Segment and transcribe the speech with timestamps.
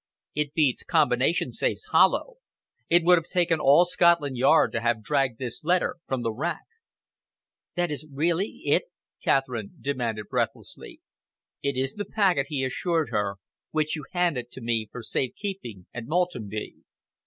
[0.33, 2.37] It beats combination safes hollow.
[2.89, 6.63] It would have taken all Scotland Yard to have dragged this letter from the rack."
[7.75, 8.85] "That is really it?"
[9.23, 11.01] Catherine demanded breathlessly.
[11.61, 13.35] "It is the packet," he assured her,
[13.69, 16.77] "which you handed to me for safe keeping at Maltenby."